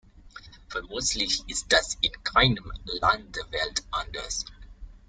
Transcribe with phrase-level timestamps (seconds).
[0.69, 4.45] Vermutlich ist das in keinem Land der Welt anders.